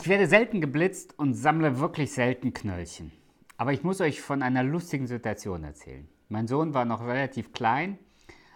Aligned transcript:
Ich 0.00 0.08
werde 0.08 0.26
selten 0.26 0.62
geblitzt 0.62 1.18
und 1.18 1.34
sammle 1.34 1.78
wirklich 1.78 2.10
selten 2.10 2.54
Knöllchen. 2.54 3.12
Aber 3.58 3.74
ich 3.74 3.84
muss 3.84 4.00
euch 4.00 4.22
von 4.22 4.42
einer 4.42 4.62
lustigen 4.62 5.06
Situation 5.06 5.62
erzählen. 5.62 6.08
Mein 6.30 6.46
Sohn 6.46 6.72
war 6.72 6.86
noch 6.86 7.02
relativ 7.02 7.52
klein, 7.52 7.98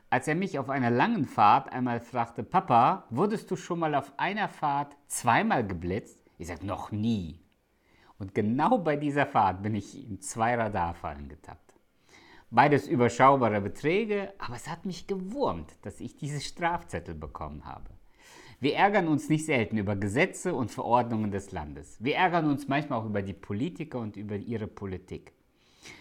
als 0.09 0.27
er 0.27 0.37
mich 0.37 0.59
auf 0.59 0.71
einer 0.71 0.88
langen 0.88 1.27
Fahrt 1.27 1.71
einmal 1.71 2.01
fragte, 2.01 2.45
Papa, 2.45 3.04
wurdest 3.11 3.51
du 3.51 3.57
schon 3.57 3.80
mal 3.80 3.95
auf 3.95 4.15
einer 4.17 4.49
Fahrt 4.49 4.96
zweimal 5.07 5.66
geblitzt? 5.66 6.25
Ich 6.38 6.46
sagte, 6.46 6.64
noch 6.64 6.93
nie. 6.93 7.38
Und 8.18 8.34
genau 8.34 8.79
bei 8.79 8.96
dieser 8.96 9.26
Fahrt 9.26 9.62
bin 9.62 9.74
ich 9.74 10.08
in 10.08 10.22
zwei 10.22 10.54
Radarfallen 10.54 11.29
getappt. 11.29 11.74
Beides 12.50 12.88
überschaubare 12.88 13.61
Beträge, 13.61 14.32
aber 14.38 14.56
es 14.56 14.70
hat 14.70 14.86
mich 14.86 15.06
gewurmt, 15.06 15.74
dass 15.82 16.00
ich 16.00 16.16
diese 16.16 16.40
Strafzettel 16.40 17.14
bekommen 17.14 17.66
habe. 17.66 17.90
Wir 18.65 18.77
ärgern 18.77 19.09
uns 19.09 19.29
nicht 19.29 19.45
selten 19.45 19.77
über 19.77 19.95
Gesetze 19.95 20.55
und 20.55 20.71
Verordnungen 20.71 21.31
des 21.31 21.53
Landes. 21.53 22.03
Wir 22.03 22.17
ärgern 22.17 22.46
uns 22.46 22.67
manchmal 22.67 22.99
auch 22.99 23.05
über 23.05 23.21
die 23.21 23.35
Politiker 23.35 23.99
und 23.99 24.17
über 24.17 24.36
ihre 24.36 24.67
Politik. 24.67 25.35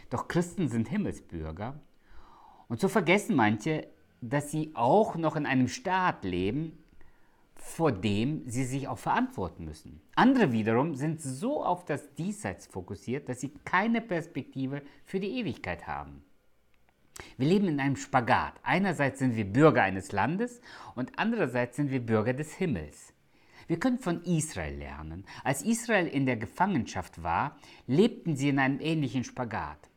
Doch 0.09 0.30
Christen 0.30 0.70
sind 0.70 0.88
Himmelsbürger 0.88 1.77
und 2.70 2.80
so 2.80 2.88
vergessen 2.88 3.35
manche, 3.35 3.90
dass 4.21 4.49
sie 4.49 4.71
auch 4.76 5.18
noch 5.18 5.35
in 5.35 5.45
einem 5.45 5.68
Staat 5.68 6.23
leben, 6.23 6.77
vor 7.55 7.91
dem 7.91 8.48
sie 8.48 8.63
sich 8.63 8.88
auch 8.88 8.98
verantworten 8.98 9.66
müssen. 9.66 9.99
Andere 10.16 10.54
wiederum 10.54 10.95
sind 10.95 11.21
so 11.21 11.66
auf 11.66 11.84
das 11.84 12.13
Diesseits 12.13 12.66
fokussiert, 12.66 13.27
dass 13.27 13.41
sie 13.41 13.52
keine 13.66 13.99
Perspektive 13.99 14.84
für 15.04 15.20
die 15.20 15.38
Ewigkeit 15.38 15.85
haben. 15.85 16.23
Wir 17.38 17.48
leben 17.48 17.67
in 17.67 17.80
einem 17.80 17.95
Spagat. 17.95 18.53
Einerseits 18.63 19.20
sind 19.20 19.35
wir 19.35 19.45
Bürger 19.45 19.84
eines 19.84 20.12
Landes 20.12 20.62
und 20.95 21.12
andererseits 21.17 21.76
sind 21.76 21.91
wir 21.91 21.99
Bürger 21.99 22.34
des 22.34 22.54
Himmels. 22.54 23.13
Wir 23.67 23.80
können 23.80 23.99
von 23.99 24.23
Israel 24.23 24.77
lernen. 24.77 25.26
Als 25.44 25.62
Israel 25.62 26.07
in 26.07 26.26
der 26.26 26.38
Gefangenschaft 26.38 27.23
war, 27.23 27.57
lebten 27.87 28.35
sie 28.35 28.49
in 28.49 28.60
einem 28.60 28.79
ähnlichen 28.79 29.24
Spagat. 29.24 29.90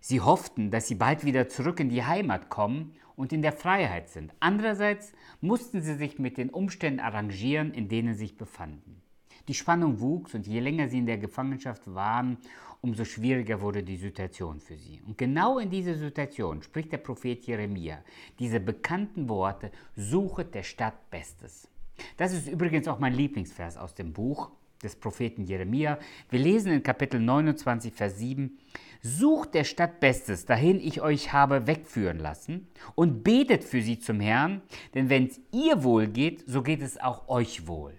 Sie 0.00 0.20
hofften, 0.20 0.70
dass 0.70 0.86
sie 0.86 0.94
bald 0.94 1.24
wieder 1.24 1.48
zurück 1.48 1.80
in 1.80 1.88
die 1.88 2.04
Heimat 2.04 2.48
kommen 2.48 2.94
und 3.16 3.32
in 3.32 3.42
der 3.42 3.52
Freiheit 3.52 4.10
sind. 4.10 4.32
Andererseits 4.40 5.12
mussten 5.40 5.80
sie 5.80 5.94
sich 5.94 6.18
mit 6.18 6.36
den 6.36 6.50
Umständen 6.50 7.00
arrangieren, 7.00 7.72
in 7.72 7.88
denen 7.88 8.14
sie 8.14 8.20
sich 8.20 8.36
befanden. 8.36 9.02
Die 9.48 9.54
Spannung 9.54 10.00
wuchs 10.00 10.34
und 10.34 10.46
je 10.46 10.60
länger 10.60 10.88
sie 10.88 10.98
in 10.98 11.06
der 11.06 11.18
Gefangenschaft 11.18 11.94
waren, 11.94 12.38
umso 12.80 13.04
schwieriger 13.04 13.60
wurde 13.60 13.82
die 13.82 13.96
Situation 13.96 14.60
für 14.60 14.76
sie. 14.76 15.00
Und 15.06 15.18
genau 15.18 15.58
in 15.58 15.70
dieser 15.70 15.94
Situation 15.94 16.62
spricht 16.62 16.92
der 16.92 16.98
Prophet 16.98 17.44
Jeremia 17.46 17.98
diese 18.38 18.60
bekannten 18.60 19.28
Worte, 19.28 19.70
suchet 19.96 20.54
der 20.54 20.62
Stadt 20.62 21.10
Bestes. 21.10 21.68
Das 22.16 22.32
ist 22.32 22.48
übrigens 22.48 22.88
auch 22.88 22.98
mein 22.98 23.14
Lieblingsvers 23.14 23.76
aus 23.76 23.94
dem 23.94 24.12
Buch 24.12 24.50
des 24.82 24.96
Propheten 24.96 25.44
Jeremia. 25.44 25.98
Wir 26.30 26.38
lesen 26.38 26.72
in 26.72 26.82
Kapitel 26.82 27.20
29, 27.20 27.94
Vers 27.94 28.18
7, 28.18 28.58
Sucht 29.02 29.54
der 29.54 29.64
Stadt 29.64 30.00
Bestes, 30.00 30.46
dahin 30.46 30.80
ich 30.80 31.00
euch 31.00 31.32
habe 31.32 31.66
wegführen 31.66 32.18
lassen, 32.18 32.68
und 32.94 33.22
betet 33.22 33.64
für 33.64 33.80
sie 33.80 33.98
zum 33.98 34.20
Herrn, 34.20 34.62
denn 34.94 35.08
wenn 35.08 35.26
es 35.26 35.40
ihr 35.52 35.82
wohl 35.84 36.08
geht, 36.08 36.44
so 36.46 36.62
geht 36.62 36.82
es 36.82 36.98
auch 36.98 37.28
euch 37.28 37.66
wohl. 37.66 37.94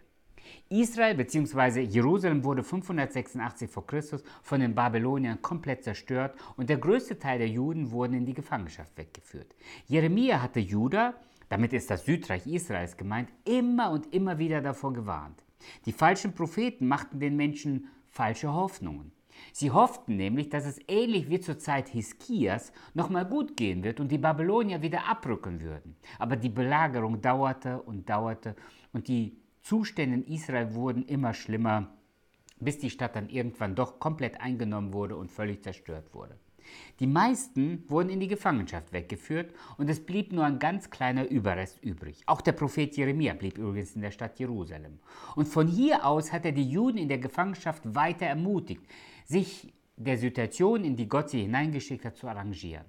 Israel 0.69 1.15
bzw. 1.15 1.81
Jerusalem 1.81 2.43
wurde 2.43 2.63
586 2.63 3.69
vor 3.69 3.87
Christus 3.87 4.23
von 4.43 4.59
den 4.59 4.75
Babyloniern 4.75 5.41
komplett 5.41 5.83
zerstört 5.83 6.35
und 6.57 6.69
der 6.69 6.77
größte 6.77 7.17
Teil 7.17 7.39
der 7.39 7.49
Juden 7.49 7.91
wurden 7.91 8.13
in 8.13 8.25
die 8.25 8.33
Gefangenschaft 8.33 8.97
weggeführt. 8.97 9.55
Jeremia 9.85 10.41
hatte 10.41 10.59
Juda, 10.59 11.13
damit 11.49 11.73
ist 11.73 11.89
das 11.89 12.05
Südreich 12.05 12.45
Israels 12.45 12.97
gemeint, 12.97 13.29
immer 13.45 13.91
und 13.91 14.13
immer 14.13 14.37
wieder 14.37 14.61
davor 14.61 14.93
gewarnt. 14.93 15.43
Die 15.85 15.93
falschen 15.93 16.33
Propheten 16.33 16.87
machten 16.87 17.19
den 17.19 17.35
Menschen 17.35 17.87
falsche 18.09 18.53
Hoffnungen. 18.53 19.11
Sie 19.53 19.71
hofften 19.71 20.15
nämlich, 20.15 20.49
dass 20.49 20.65
es 20.65 20.79
ähnlich 20.87 21.29
wie 21.29 21.39
zur 21.39 21.59
Zeit 21.59 21.89
Hiskias 21.89 22.71
nochmal 22.93 23.25
gut 23.25 23.55
gehen 23.55 23.83
wird 23.83 23.99
und 23.99 24.11
die 24.11 24.17
Babylonier 24.17 24.81
wieder 24.81 25.07
abrücken 25.07 25.61
würden. 25.61 25.95
Aber 26.19 26.35
die 26.35 26.49
Belagerung 26.49 27.21
dauerte 27.21 27.81
und 27.81 28.09
dauerte 28.09 28.55
und 28.93 29.07
die 29.07 29.37
Zustände 29.67 30.15
in 30.15 30.33
Israel 30.33 30.73
wurden 30.75 31.03
immer 31.03 31.33
schlimmer, 31.33 31.89
bis 32.57 32.79
die 32.79 32.89
Stadt 32.89 33.17
dann 33.17 33.27
irgendwann 33.27 33.75
doch 33.75 33.99
komplett 33.99 34.39
eingenommen 34.39 34.93
wurde 34.93 35.17
und 35.17 35.29
völlig 35.29 35.61
zerstört 35.61 36.13
wurde. 36.13 36.37
Die 37.01 37.07
meisten 37.07 37.83
wurden 37.89 38.09
in 38.09 38.21
die 38.21 38.29
Gefangenschaft 38.29 38.93
weggeführt 38.93 39.53
und 39.77 39.89
es 39.89 40.05
blieb 40.05 40.31
nur 40.31 40.45
ein 40.45 40.59
ganz 40.59 40.89
kleiner 40.89 41.27
Überrest 41.27 41.83
übrig. 41.83 42.23
Auch 42.27 42.39
der 42.39 42.53
Prophet 42.53 42.95
Jeremia 42.95 43.33
blieb 43.33 43.57
übrigens 43.57 43.93
in 43.93 44.01
der 44.01 44.11
Stadt 44.11 44.39
Jerusalem. 44.39 44.99
Und 45.35 45.49
von 45.49 45.67
hier 45.67 46.05
aus 46.05 46.31
hat 46.31 46.45
er 46.45 46.53
die 46.53 46.69
Juden 46.69 46.97
in 46.97 47.09
der 47.09 47.17
Gefangenschaft 47.17 47.83
weiter 47.93 48.25
ermutigt, 48.25 48.85
sich 49.25 49.73
der 49.97 50.17
Situation, 50.17 50.85
in 50.85 50.95
die 50.95 51.09
Gott 51.09 51.29
sie 51.29 51.41
hineingeschickt 51.41 52.05
hat, 52.05 52.15
zu 52.15 52.29
arrangieren. 52.29 52.85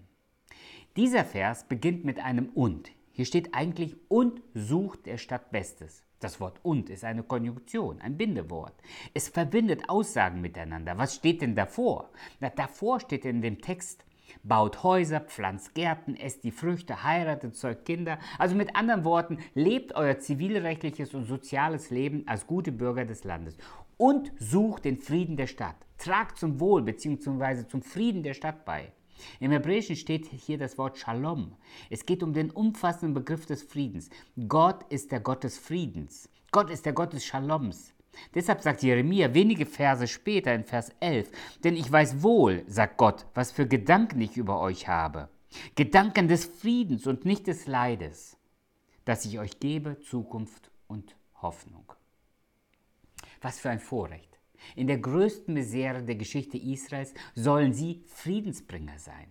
Dieser 0.96 1.24
Vers 1.24 1.66
beginnt 1.66 2.04
mit 2.04 2.20
einem 2.20 2.50
Und. 2.50 2.92
Hier 3.18 3.24
steht 3.24 3.52
eigentlich 3.52 3.96
und 4.06 4.42
sucht 4.54 5.06
der 5.06 5.18
Stadt 5.18 5.50
Bestes. 5.50 6.04
Das 6.20 6.38
Wort 6.38 6.60
und 6.62 6.88
ist 6.88 7.02
eine 7.02 7.24
Konjunktion, 7.24 8.00
ein 8.00 8.16
Bindewort. 8.16 8.74
Es 9.12 9.28
verbindet 9.28 9.88
Aussagen 9.88 10.40
miteinander. 10.40 10.96
Was 10.98 11.16
steht 11.16 11.42
denn 11.42 11.56
davor? 11.56 12.10
Na, 12.38 12.48
davor 12.48 13.00
steht 13.00 13.24
in 13.24 13.42
dem 13.42 13.60
Text, 13.60 14.04
baut 14.44 14.84
Häuser, 14.84 15.18
pflanzt 15.18 15.74
Gärten, 15.74 16.14
esst 16.14 16.44
die 16.44 16.52
Früchte, 16.52 17.02
heiratet, 17.02 17.56
zeugt 17.56 17.86
Kinder. 17.86 18.20
Also 18.38 18.54
mit 18.54 18.76
anderen 18.76 19.02
Worten, 19.02 19.38
lebt 19.52 19.96
euer 19.96 20.20
zivilrechtliches 20.20 21.12
und 21.12 21.24
soziales 21.24 21.90
Leben 21.90 22.22
als 22.28 22.46
gute 22.46 22.70
Bürger 22.70 23.04
des 23.04 23.24
Landes 23.24 23.58
und 23.96 24.30
sucht 24.38 24.84
den 24.84 25.00
Frieden 25.00 25.36
der 25.36 25.48
Stadt. 25.48 25.74
Tragt 25.98 26.38
zum 26.38 26.60
Wohl 26.60 26.82
bzw. 26.82 27.66
zum 27.66 27.82
Frieden 27.82 28.22
der 28.22 28.34
Stadt 28.34 28.64
bei. 28.64 28.92
Im 29.40 29.50
Hebräischen 29.50 29.96
steht 29.96 30.26
hier 30.26 30.58
das 30.58 30.78
Wort 30.78 30.98
Shalom. 30.98 31.56
Es 31.90 32.06
geht 32.06 32.22
um 32.22 32.32
den 32.32 32.50
umfassenden 32.50 33.14
Begriff 33.14 33.46
des 33.46 33.62
Friedens. 33.62 34.10
Gott 34.48 34.84
ist 34.90 35.12
der 35.12 35.20
Gott 35.20 35.44
des 35.44 35.58
Friedens. 35.58 36.28
Gott 36.50 36.70
ist 36.70 36.86
der 36.86 36.92
Gott 36.92 37.12
des 37.12 37.24
Shaloms. 37.24 37.92
Deshalb 38.34 38.62
sagt 38.62 38.82
Jeremia 38.82 39.32
wenige 39.34 39.66
Verse 39.66 40.06
später 40.08 40.54
in 40.54 40.64
Vers 40.64 40.90
11, 41.00 41.30
denn 41.62 41.76
ich 41.76 41.90
weiß 41.90 42.22
wohl, 42.22 42.64
sagt 42.66 42.96
Gott, 42.96 43.26
was 43.34 43.52
für 43.52 43.66
Gedanken 43.66 44.20
ich 44.20 44.36
über 44.36 44.60
euch 44.60 44.88
habe. 44.88 45.28
Gedanken 45.76 46.28
des 46.28 46.44
Friedens 46.44 47.06
und 47.06 47.24
nicht 47.24 47.46
des 47.46 47.66
Leides, 47.66 48.36
dass 49.04 49.24
ich 49.24 49.38
euch 49.38 49.60
gebe 49.60 50.00
Zukunft 50.00 50.70
und 50.86 51.16
Hoffnung. 51.40 51.92
Was 53.40 53.60
für 53.60 53.70
ein 53.70 53.80
Vorrecht. 53.80 54.37
In 54.76 54.86
der 54.86 54.98
größten 54.98 55.54
Misere 55.54 56.02
der 56.02 56.16
Geschichte 56.16 56.58
Israels 56.58 57.14
sollen 57.34 57.72
sie 57.72 58.02
Friedensbringer 58.06 58.98
sein. 58.98 59.28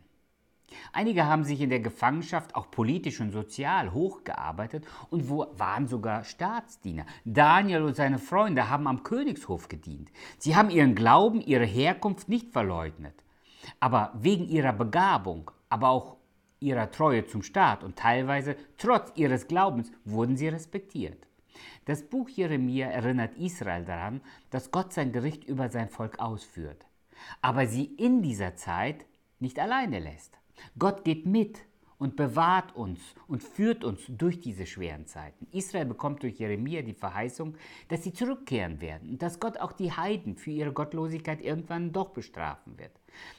Einige 0.91 1.25
haben 1.25 1.43
sich 1.43 1.61
in 1.61 1.69
der 1.69 1.79
Gefangenschaft 1.79 2.55
auch 2.55 2.69
politisch 2.71 3.19
und 3.21 3.31
sozial 3.31 3.93
hochgearbeitet 3.93 4.85
und 5.09 5.29
waren 5.29 5.87
sogar 5.87 6.23
Staatsdiener. 6.23 7.05
Daniel 7.25 7.83
und 7.83 7.95
seine 7.95 8.19
Freunde 8.19 8.69
haben 8.69 8.87
am 8.87 9.03
Königshof 9.03 9.69
gedient. 9.69 10.11
Sie 10.37 10.55
haben 10.55 10.69
ihren 10.69 10.95
Glauben, 10.95 11.41
ihre 11.41 11.65
Herkunft 11.65 12.29
nicht 12.29 12.51
verleugnet. 12.51 13.15
Aber 13.79 14.11
wegen 14.15 14.47
ihrer 14.47 14.73
Begabung, 14.73 15.51
aber 15.69 15.89
auch 15.89 16.17
ihrer 16.59 16.89
Treue 16.91 17.25
zum 17.25 17.43
Staat 17.43 17.83
und 17.83 17.97
teilweise 17.97 18.55
trotz 18.77 19.11
ihres 19.15 19.47
Glaubens 19.47 19.91
wurden 20.05 20.37
sie 20.37 20.47
respektiert. 20.47 21.27
Das 21.85 22.03
Buch 22.03 22.29
Jeremia 22.29 22.87
erinnert 22.87 23.35
Israel 23.37 23.85
daran, 23.85 24.21
dass 24.49 24.71
Gott 24.71 24.93
sein 24.93 25.11
Gericht 25.11 25.43
über 25.43 25.69
sein 25.69 25.89
Volk 25.89 26.19
ausführt, 26.19 26.85
aber 27.41 27.67
sie 27.67 27.85
in 27.85 28.21
dieser 28.21 28.55
Zeit 28.55 29.05
nicht 29.39 29.59
alleine 29.59 29.99
lässt. 29.99 30.37
Gott 30.77 31.03
geht 31.03 31.25
mit 31.25 31.59
und 31.97 32.15
bewahrt 32.15 32.75
uns 32.75 32.99
und 33.27 33.43
führt 33.43 33.83
uns 33.83 34.01
durch 34.07 34.39
diese 34.39 34.65
schweren 34.65 35.07
Zeiten. 35.07 35.47
Israel 35.51 35.85
bekommt 35.85 36.23
durch 36.23 36.39
Jeremia 36.39 36.81
die 36.81 36.93
Verheißung, 36.93 37.55
dass 37.87 38.03
sie 38.03 38.13
zurückkehren 38.13 38.81
werden 38.81 39.09
und 39.09 39.21
dass 39.21 39.39
Gott 39.39 39.57
auch 39.57 39.71
die 39.71 39.91
Heiden 39.91 40.35
für 40.35 40.51
ihre 40.51 40.73
Gottlosigkeit 40.73 41.41
irgendwann 41.41 41.91
doch 41.91 42.09
bestrafen 42.09 42.77
wird. 42.77 42.91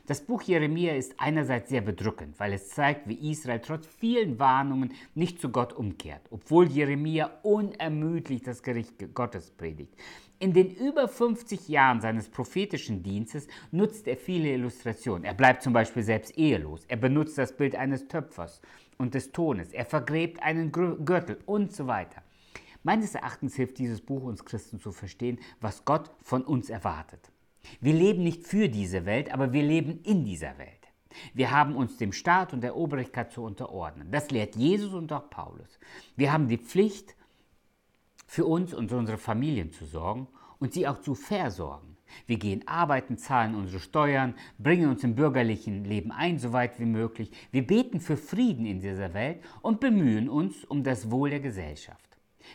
Das 0.07 0.21
Buch 0.23 0.43
Jeremia 0.43 0.95
ist 0.95 1.15
einerseits 1.19 1.69
sehr 1.71 1.81
bedrückend, 1.81 2.39
weil 2.39 2.53
es 2.53 2.69
zeigt, 2.69 3.09
wie 3.09 3.31
Israel 3.31 3.61
trotz 3.61 3.87
vielen 3.87 4.39
Warnungen 4.39 4.93
nicht 5.15 5.41
zu 5.41 5.51
Gott 5.51 5.73
umkehrt, 5.73 6.23
obwohl 6.31 6.69
Jeremia 6.69 7.31
unermüdlich 7.43 8.43
das 8.43 8.63
Gericht 8.63 9.15
Gottes 9.15 9.51
predigt. 9.51 9.95
In 10.41 10.53
den 10.53 10.71
über 10.71 11.09
50 11.09 11.69
Jahren 11.69 12.01
seines 12.01 12.29
prophetischen 12.29 13.03
Dienstes 13.03 13.49
nutzt 13.73 14.07
er 14.07 14.17
viele 14.17 14.53
Illustrationen. 14.53 15.25
Er 15.25 15.35
bleibt 15.35 15.63
zum 15.63 15.73
Beispiel 15.73 16.05
selbst 16.05 16.39
ehelos. 16.39 16.85
Er 16.87 16.97
benutzt 16.97 17.39
das 17.39 17.57
Bild 17.57 17.75
eines 17.75 18.07
Töpfers 18.07 18.61
und 18.99 19.15
des 19.15 19.33
Tones. 19.33 19.73
Er 19.73 19.85
vergräbt 19.85 20.41
einen 20.43 20.71
Gürtel 20.71 21.39
und 21.45 21.73
so 21.73 21.89
weiter. 21.89 22.23
Meines 22.85 23.17
Erachtens 23.17 23.57
hilft 23.57 23.79
dieses 23.79 24.01
Buch 24.01 24.23
uns 24.23 24.45
Christen 24.45 24.79
zu 24.79 24.93
verstehen, 24.93 25.41
was 25.61 25.85
Gott 25.85 26.11
von 26.23 26.43
uns 26.43 26.71
erwartet. 26.71 27.33
Wir 27.81 27.95
leben 27.95 28.23
nicht 28.23 28.47
für 28.47 28.69
diese 28.69 29.05
Welt, 29.07 29.33
aber 29.33 29.53
wir 29.53 29.63
leben 29.63 30.01
in 30.03 30.25
dieser 30.25 30.59
Welt. 30.59 30.73
Wir 31.35 31.51
haben 31.51 31.75
uns 31.75 31.97
dem 31.97 32.13
Staat 32.13 32.53
und 32.53 32.61
der 32.61 32.77
Obrigkeit 32.77 33.33
zu 33.33 33.43
unterordnen. 33.43 34.11
Das 34.11 34.31
lehrt 34.31 34.57
Jesus 34.57 34.95
und 34.95 35.13
auch 35.13 35.31
Paulus. 35.31 35.79
Wir 36.17 36.33
haben 36.33 36.49
die 36.49 36.59
Pflicht, 36.59 37.17
für 38.29 38.45
uns 38.45 38.75
und 38.75 38.93
unsere 38.93 39.19
Familien 39.19 39.73
zu 39.73 39.87
sorgen 39.87 40.29
und 40.61 40.75
sie 40.75 40.87
auch 40.87 41.01
zu 41.01 41.15
versorgen. 41.15 41.97
Wir 42.27 42.39
gehen 42.39 42.67
arbeiten, 42.69 43.17
zahlen 43.19 43.55
unsere 43.55 43.81
Steuern, 43.81 44.35
bringen 44.59 44.91
uns 44.91 45.03
im 45.03 45.15
bürgerlichen 45.15 45.85
Leben 45.85 46.13
ein, 46.13 46.39
so 46.39 46.53
weit 46.53 46.79
wie 46.79 46.87
möglich. 46.87 47.33
Wir 47.51 47.67
beten 47.67 48.01
für 48.01 48.17
Frieden 48.17 48.67
in 48.67 48.81
dieser 48.81 49.15
Welt 49.15 49.43
und 49.63 49.81
bemühen 49.81 50.29
uns 50.29 50.65
um 50.65 50.85
das 50.85 51.11
Wohl 51.11 51.31
der 51.31 51.41
Gesellschaft. 51.41 52.08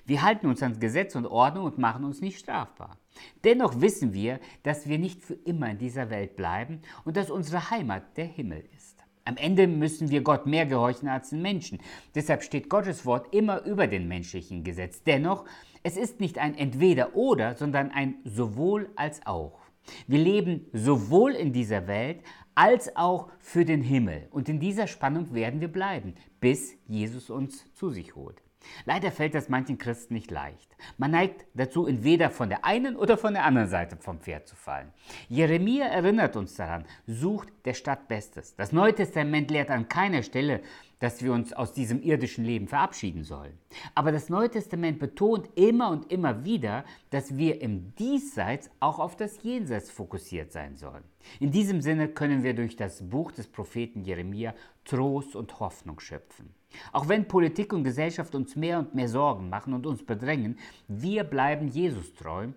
Wir 0.06 0.22
halten 0.22 0.48
uns 0.48 0.63
an 0.63 0.80
Gesetz 0.80 1.16
und 1.16 1.25
Ordnung 1.25 1.66
und 1.66 1.78
machen 1.78 2.04
uns 2.04 2.22
nicht 2.22 2.40
strafbar. 2.40 2.98
Dennoch 3.44 3.81
wissen 3.81 4.13
wir, 4.13 4.40
dass 4.63 4.88
wir 4.88 4.98
nicht 4.98 5.22
für 5.22 5.36
immer 5.36 5.69
in 5.69 5.78
dieser 5.78 6.10
Welt 6.10 6.36
bleiben 6.36 6.81
und 7.06 7.18
dass 7.18 7.30
unsere 7.30 7.69
Heimat 7.69 8.18
der 8.18 8.25
Himmel 8.25 8.63
ist. 8.75 9.04
Am 9.25 9.38
Ende 9.38 9.68
müssen 9.68 10.10
wir 10.10 10.22
Gott 10.22 10.45
mehr 10.45 10.66
gehorchen 10.66 11.07
als 11.07 11.30
den 11.30 11.42
Menschen. 11.42 11.80
Deshalb 12.13 12.44
steht 12.44 12.69
Gottes 12.69 13.06
Wort 13.06 13.34
immer 13.34 13.63
über 13.63 13.88
den 13.88 14.07
menschlichen 14.07 14.63
Gesetz. 14.66 15.04
Dennoch, 15.04 15.45
es 15.81 15.95
ist 15.95 16.19
nicht 16.19 16.40
ein 16.40 16.57
Entweder-Oder, 16.57 17.56
sondern 17.56 17.92
ein 17.92 18.16
sowohl 18.25 18.90
als 18.95 19.25
auch. 19.25 19.60
Wir 20.07 20.19
leben 20.19 20.66
sowohl 20.74 21.34
in 21.34 21.54
dieser 21.54 21.88
Welt 21.88 22.22
als 22.56 22.95
auch 22.95 23.30
für 23.40 23.63
den 23.66 23.81
Himmel. 23.81 24.28
Und 24.31 24.50
in 24.50 24.60
dieser 24.60 24.88
Spannung 24.88 25.34
werden 25.34 25.62
wir 25.62 25.69
bleiben, 25.69 26.16
bis 26.42 26.75
Jesus 26.88 27.30
uns 27.30 27.66
zu 27.74 27.90
sich 27.90 28.16
holt. 28.16 28.43
Leider 28.86 29.12
fällt 29.12 29.36
das 29.36 29.50
manchen 29.50 29.77
Christen 29.77 30.13
nicht 30.13 30.31
leicht. 30.31 30.75
Man 30.98 31.12
neigt 31.12 31.45
dazu, 31.54 31.88
entweder 31.88 32.30
von 32.30 32.50
der 32.50 32.65
einen 32.65 32.95
oder 32.95 33.18
von 33.18 33.33
der 33.33 33.45
anderen 33.45 33.69
Seite 33.69 33.98
vom 33.98 34.19
Pferd 34.19 34.48
zu 34.48 34.56
fallen. 34.56 34.92
Jeremia 35.30 35.86
erinnert 35.86 36.36
uns 36.36 36.56
daran, 36.56 36.86
sucht 37.07 37.50
der 37.65 37.74
Stadt 37.74 38.07
Bestes. 38.07 38.56
Das 38.56 38.71
Neue 38.71 38.94
Testament 38.94 39.51
lehrt 39.51 39.69
an 39.69 39.88
keiner 39.88 40.24
Stelle, 40.24 40.62
dass 41.04 41.22
wir 41.22 41.34
uns 41.34 41.52
aus 41.52 41.74
diesem 41.74 42.02
irdischen 42.02 42.46
Leben 42.46 42.70
verabschieden 42.70 43.26
sollen. 43.26 43.58
Aber 43.94 44.14
das 44.14 44.30
Neue 44.30 44.50
Testament 44.50 45.00
betont 45.00 45.50
immer 45.56 45.90
und 45.90 46.10
immer 46.10 46.46
wieder, 46.46 46.86
dass 47.10 47.36
wir 47.36 47.62
im 47.62 47.94
Diesseits 47.96 48.72
auch 48.80 49.00
auf 49.00 49.18
das 49.18 49.44
Jenseits 49.44 49.92
fokussiert 49.92 50.54
sein 50.54 50.78
sollen. 50.78 51.04
In 51.42 51.52
diesem 51.52 51.82
Sinne 51.82 52.08
können 52.08 52.42
wir 52.42 52.54
durch 52.54 52.78
das 52.78 53.02
Buch 53.10 53.34
des 53.34 53.48
Propheten 53.48 54.06
Jeremia 54.06 54.56
Trost 54.86 55.36
und 55.36 55.60
Hoffnung 55.60 56.00
schöpfen. 56.00 56.54
Auch 56.94 57.10
wenn 57.10 57.28
Politik 57.28 57.74
und 57.74 57.84
Gesellschaft 57.84 58.34
uns 58.34 58.56
mehr 58.56 58.80
und 58.80 58.96
mehr 58.96 59.10
Sorgen 59.10 59.50
machen 59.50 59.74
und 59.74 59.86
uns 59.86 60.06
bedrängen, 60.06 60.58
wir 60.88 61.26
bleiben 61.26 61.68
Jesus 61.68 62.14
treu 62.14 62.48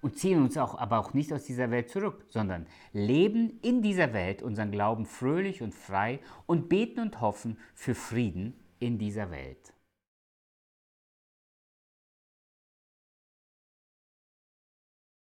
und 0.00 0.16
ziehen 0.16 0.42
uns 0.42 0.56
auch, 0.56 0.76
aber 0.76 0.98
auch 0.98 1.14
nicht 1.14 1.32
aus 1.32 1.44
dieser 1.44 1.70
Welt 1.70 1.90
zurück, 1.90 2.24
sondern 2.28 2.66
leben 2.92 3.58
in 3.62 3.82
dieser 3.82 4.12
Welt 4.12 4.42
unseren 4.42 4.70
Glauben 4.70 5.06
fröhlich 5.06 5.62
und 5.62 5.74
frei 5.74 6.20
und 6.46 6.68
beten 6.68 7.00
und 7.00 7.20
hoffen 7.20 7.58
für 7.74 7.94
Frieden 7.94 8.54
in 8.78 8.98
dieser 8.98 9.30
Welt. 9.30 9.72